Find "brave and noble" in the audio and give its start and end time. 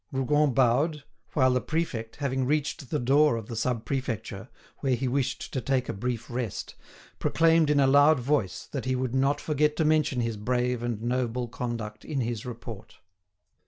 10.37-11.47